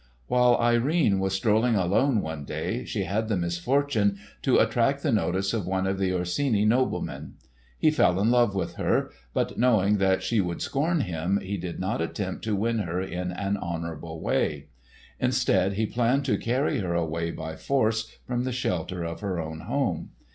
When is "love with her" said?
8.31-9.11